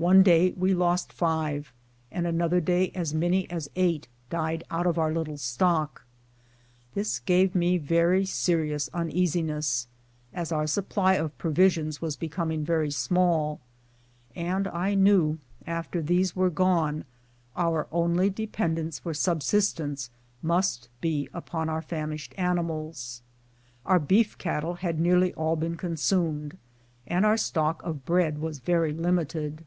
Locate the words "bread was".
28.06-28.60